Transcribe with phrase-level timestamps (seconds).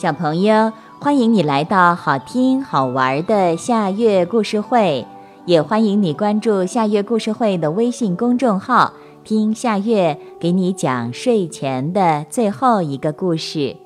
[0.00, 5.06] 小朋友，欢迎你来到好听好玩的夏月故事会，
[5.44, 8.94] 也欢迎你关注夏月故事会的微信公众号，
[9.24, 13.76] 听夏月给你讲睡前的最后一个故事。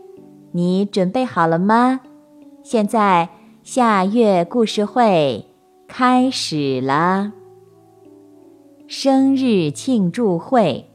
[0.52, 1.98] 你准备好了吗？
[2.62, 3.28] 现在
[3.64, 5.44] 夏月故事会
[5.88, 7.32] 开始了。
[8.86, 10.88] 生日庆祝会，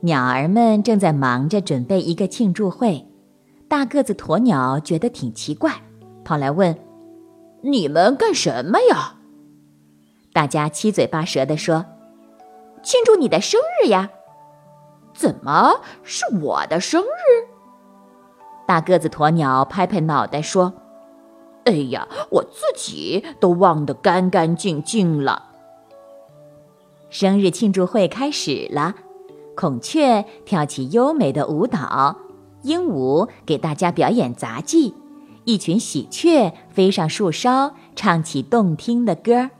[0.00, 3.06] 鸟儿们正在忙着准备一个庆祝会。
[3.72, 5.72] 大个子鸵鸟觉得挺奇怪，
[6.26, 6.78] 跑来问
[7.64, 9.14] ：“你们干什么呀？”
[10.34, 11.86] 大家七嘴八舌地说
[12.84, 14.10] ：“庆祝你的生日呀
[15.16, 17.48] ！”“怎么是我的生日？”
[18.68, 20.74] 大个子鸵鸟拍拍脑袋说
[21.64, 25.48] ：“哎呀，我自己都忘得干干净净了。”
[27.08, 28.94] 生日庆祝会开始了，
[29.56, 32.18] 孔雀跳起优美的舞蹈。
[32.62, 34.94] 鹦鹉给大家表演杂技，
[35.44, 39.50] 一群喜鹊飞上树梢，唱起动听的歌。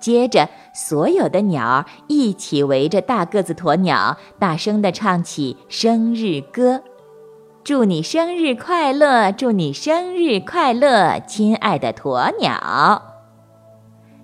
[0.00, 6.82] 接着，所有的鸟一起围着大个子鸵鸟，大声地唱起生日歌
[7.62, 13.02] ：“祝你生日快乐，祝你生日快乐，亲爱的鸵鸟！”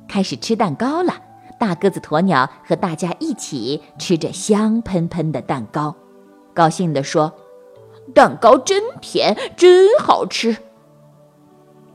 [0.09, 1.13] 开始吃蛋糕了，
[1.61, 5.95] 大个子鸵鸟和大家一起吃着香喷喷的蛋糕，
[6.55, 7.31] 高兴地说。
[8.15, 10.57] 蛋糕真甜，真好吃。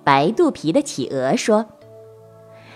[0.04, 1.66] 白肚皮的企鹅说：“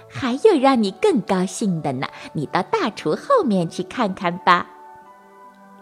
[0.08, 4.68] 还有让你更高兴的呢，你到大厨后面去看看吧。”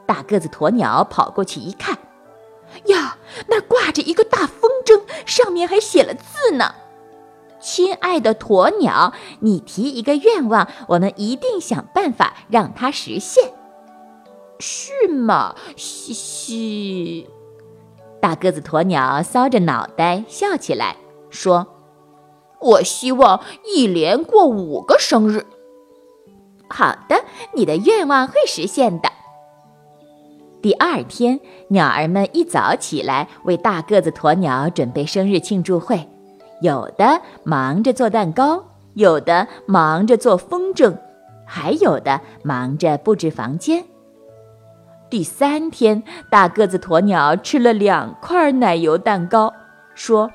[0.06, 1.98] 大个子鸵鸟跑过去一看，
[2.86, 6.76] 呀，那挂着一个大风筝，上面还写了字呢
[7.62, 13.54] ：“亲爱的鸵鸟，你提一个愿望，我们一定想办法让它实现。”
[14.60, 15.56] 是吗？
[15.76, 17.30] 嘻嘻。
[18.24, 20.96] 大个子鸵鸟搔着脑袋笑起来，
[21.30, 21.68] 说
[22.62, 25.46] ：“我希望一连过五个生日。”
[26.72, 29.12] 好的，你的愿望会实现的。
[30.62, 36.08] 第二天，鸟儿们一早起来为大个子鸵鸟准备生日庆祝会，
[36.62, 38.64] 有的忙着做蛋糕，
[38.94, 40.98] 有的忙着做风筝，
[41.46, 43.84] 还有的忙着布置房间。
[45.14, 46.02] 第三天，
[46.32, 49.54] 大个子鸵鸟吃了两块奶油蛋糕，
[49.94, 50.32] 说：“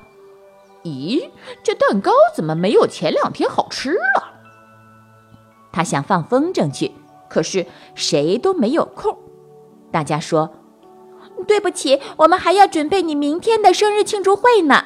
[0.85, 1.31] 咦，
[1.61, 4.39] 这蛋糕怎么没有前两天好吃了？”
[5.73, 6.93] 他想放风筝去，
[7.27, 9.17] 可是谁都没有空。
[9.91, 10.49] 大家说
[11.45, 14.85] ：“对不起，我们还要准备你明天的生日庆祝会呢。”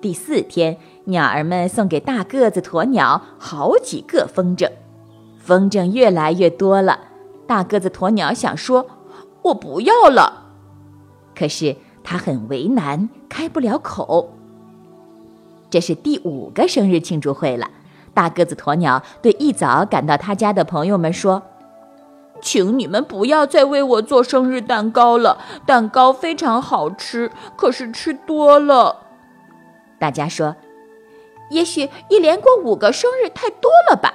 [0.00, 4.70] 第四天，鸟儿们送给大个子鸵鸟好几个风筝，
[5.38, 6.98] 风筝越来越多了。
[7.46, 8.86] 大个子鸵鸟想说
[9.42, 10.44] ：“我不要了。”
[11.34, 14.32] 可是他很为难，开不了口。
[15.68, 17.70] 这是第五个生日庆祝会了。
[18.14, 21.42] 大个子鸵鸟对一早赶到他家的朋友们说
[22.40, 28.96] ：“请你们不要再为我做生日蛋糕了，蛋糕非常好吃，可是吃多了。”
[30.00, 30.56] 大家说
[31.50, 34.14] ：“也许一连过五个生日太多了吧？”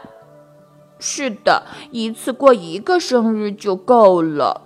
[1.01, 4.61] 是的，一次过一个生日就够了。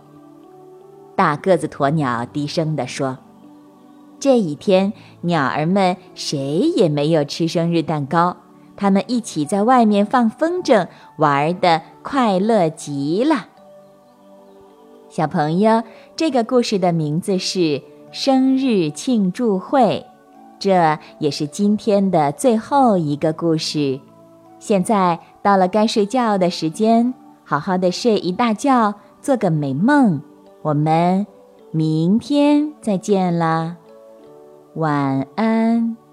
[1.15, 3.19] 大个子鸵鸟低声地说
[4.19, 4.91] ：“这一天，
[5.21, 6.35] 鸟儿们谁
[6.75, 8.35] 也没有吃生日蛋糕，
[8.75, 13.47] 他们一起在外面放风筝，玩的快乐极了。”
[15.09, 15.83] 小朋友，
[16.17, 17.59] 这个故事的名字是
[18.11, 20.05] 《生日庆祝会》，
[20.59, 24.01] 这也是今天的最后一个故事。
[24.59, 30.21] 现在到了该睡觉的时间，好好的睡一大觉，做个美梦。
[30.61, 31.27] 我们
[31.71, 33.77] 明天再见啦，
[34.75, 36.04] 晚安。